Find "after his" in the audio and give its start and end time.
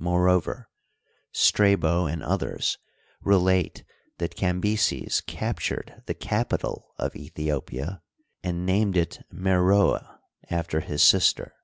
10.50-11.04